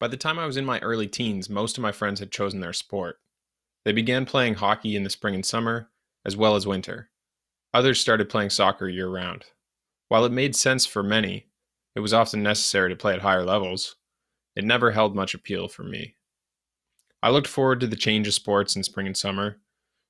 By 0.00 0.08
the 0.08 0.16
time 0.16 0.38
I 0.38 0.46
was 0.46 0.56
in 0.56 0.64
my 0.64 0.78
early 0.80 1.08
teens, 1.08 1.50
most 1.50 1.76
of 1.76 1.82
my 1.82 1.92
friends 1.92 2.20
had 2.20 2.30
chosen 2.30 2.60
their 2.60 2.72
sport. 2.72 3.16
They 3.84 3.92
began 3.92 4.26
playing 4.26 4.54
hockey 4.54 4.94
in 4.94 5.02
the 5.02 5.10
spring 5.10 5.34
and 5.34 5.44
summer, 5.44 5.90
as 6.24 6.36
well 6.36 6.54
as 6.54 6.66
winter. 6.66 7.10
Others 7.74 8.00
started 8.00 8.28
playing 8.28 8.50
soccer 8.50 8.88
year 8.88 9.08
round. 9.08 9.44
While 10.08 10.24
it 10.24 10.32
made 10.32 10.54
sense 10.54 10.86
for 10.86 11.02
many, 11.02 11.46
it 11.94 12.00
was 12.00 12.14
often 12.14 12.42
necessary 12.42 12.90
to 12.90 12.96
play 12.96 13.12
at 13.14 13.22
higher 13.22 13.44
levels. 13.44 13.96
It 14.54 14.64
never 14.64 14.92
held 14.92 15.16
much 15.16 15.34
appeal 15.34 15.68
for 15.68 15.82
me. 15.82 16.16
I 17.22 17.30
looked 17.30 17.48
forward 17.48 17.80
to 17.80 17.86
the 17.86 17.96
change 17.96 18.28
of 18.28 18.34
sports 18.34 18.76
in 18.76 18.84
spring 18.84 19.06
and 19.06 19.16
summer, 19.16 19.58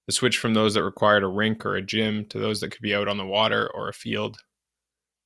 the 0.07 0.13
switch 0.13 0.39
from 0.39 0.55
those 0.55 0.75
that 0.75 0.85
required 0.85 1.23
a 1.23 1.29
rink 1.29 1.65
or 1.65 1.75
a 1.75 1.83
gym 1.83 2.27
to 2.27 2.39
those 2.39 2.61
that 2.61 2.71
could 2.71 2.83
be 2.83 2.95
out 2.95 3.09
on 3.09 3.17
the 3.17 3.27
water 3.27 3.71
or 3.75 3.89
a 3.89 3.95
field. 3.95 4.39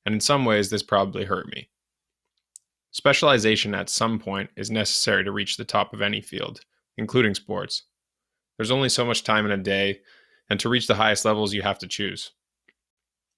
And 0.05 0.13
in 0.13 0.21
some 0.21 0.45
ways, 0.45 0.69
this 0.69 0.83
probably 0.83 1.25
hurt 1.25 1.47
me. 1.47 1.69
Specialization 2.93 3.73
at 3.73 3.89
some 3.89 4.19
point 4.19 4.51
is 4.55 4.69
necessary 4.69 5.23
to 5.23 5.31
reach 5.31 5.57
the 5.57 5.65
top 5.65 5.93
of 5.93 6.01
any 6.03 6.21
field, 6.21 6.61
including 6.95 7.33
sports. 7.33 7.85
There's 8.55 8.69
only 8.69 8.87
so 8.87 9.03
much 9.03 9.23
time 9.23 9.45
in 9.45 9.51
a 9.51 9.57
day, 9.57 10.01
and 10.47 10.59
to 10.59 10.69
reach 10.69 10.85
the 10.85 10.93
highest 10.93 11.25
levels, 11.25 11.55
you 11.55 11.63
have 11.63 11.79
to 11.79 11.87
choose. 11.87 12.31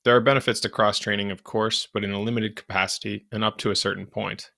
There 0.04 0.14
are 0.14 0.22
benefits 0.22 0.60
to 0.60 0.70
cross 0.70 1.00
training, 1.00 1.32
of 1.32 1.46
course, 1.46 1.88
but 1.94 2.04
in 2.04 2.12
a 2.12 2.20
limited 2.20 2.58
capacity 2.58 3.28
and 3.32 3.46
up 3.46 3.58
to 3.60 3.72
a 3.72 3.78
certain 3.78 4.06
point. 4.06 4.52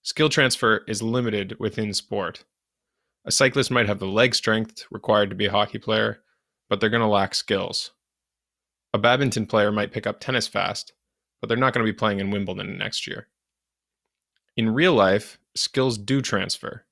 Skill 0.00 0.30
transfer 0.30 0.82
is 0.88 1.02
limited 1.02 1.60
within 1.60 1.92
sport. 1.92 2.44
A 3.26 3.30
cyclist 3.30 3.70
might 3.70 3.86
have 3.86 3.98
the 3.98 4.06
leg 4.06 4.34
strength 4.34 4.86
required 4.90 5.28
to 5.28 5.36
be 5.36 5.44
a 5.44 5.50
hockey 5.50 5.78
player, 5.78 6.22
but 6.70 6.80
they're 6.80 6.88
going 6.88 7.02
to 7.02 7.06
lack 7.06 7.34
skills. 7.34 7.90
A 8.94 8.98
badminton 8.98 9.44
player 9.44 9.70
might 9.70 9.92
pick 9.92 10.06
up 10.06 10.20
tennis 10.20 10.46
fast, 10.46 10.94
but 11.38 11.48
they're 11.48 11.58
not 11.58 11.74
going 11.74 11.84
to 11.84 11.92
be 11.92 11.96
playing 11.96 12.18
in 12.18 12.30
Wimbledon 12.30 12.78
next 12.78 13.06
year. 13.06 13.28
In 14.60 14.74
real 14.74 14.92
life, 14.92 15.38
skills 15.56 15.96
do 15.96 16.20
transfer. 16.20 16.84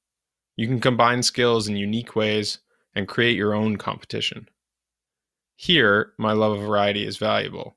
You 0.57 0.67
can 0.67 0.81
combine 0.81 1.23
skills 1.23 1.69
in 1.69 1.77
unique 1.77 2.17
ways 2.17 2.61
and 2.95 3.07
create 3.07 3.37
your 3.37 3.53
own 3.53 3.77
competition. 3.77 4.49
Here, 5.55 6.15
my 6.17 6.33
love 6.33 6.53
of 6.53 6.65
variety 6.65 7.05
is 7.05 7.19
valuable. 7.19 7.77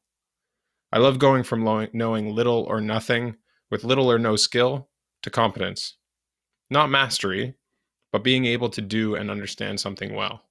I 0.93 0.99
love 0.99 1.19
going 1.19 1.43
from 1.43 1.89
knowing 1.91 2.33
little 2.33 2.63
or 2.69 2.79
nothing 2.79 3.35
with 3.69 3.83
little 3.83 4.09
or 4.09 4.17
no 4.17 4.37
skill 4.37 4.87
to 5.23 5.29
competence. 5.29 5.97
Not 6.69 6.89
mastery, 6.89 7.55
but 8.13 8.23
being 8.23 8.45
able 8.45 8.69
to 8.69 8.81
do 8.81 9.15
and 9.15 9.29
understand 9.29 9.81
something 9.81 10.15
well. 10.15 10.43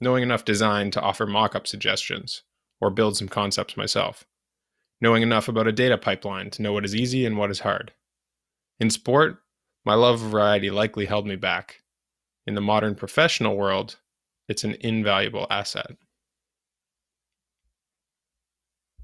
Knowing 0.00 0.22
enough 0.22 0.46
design 0.46 0.90
to 0.92 1.02
offer 1.02 1.26
mock 1.26 1.54
up 1.54 1.66
suggestions 1.66 2.42
or 2.80 2.88
build 2.88 3.18
some 3.18 3.28
concepts 3.28 3.76
myself. 3.76 4.24
Knowing 5.02 5.22
enough 5.22 5.46
about 5.46 5.68
a 5.68 5.72
data 5.72 5.98
pipeline 5.98 6.48
to 6.52 6.62
know 6.62 6.72
what 6.72 6.86
is 6.86 6.96
easy 6.96 7.26
and 7.26 7.36
what 7.36 7.50
is 7.50 7.60
hard. 7.60 7.92
In 8.78 8.90
sport, 8.90 9.42
my 9.84 9.94
love 9.94 10.22
of 10.22 10.30
variety 10.30 10.70
likely 10.70 11.06
held 11.06 11.26
me 11.26 11.36
back. 11.36 11.82
In 12.46 12.54
the 12.54 12.60
modern 12.60 12.94
professional 12.94 13.56
world, 13.56 13.96
it's 14.48 14.64
an 14.64 14.76
invaluable 14.80 15.46
asset. 15.50 15.96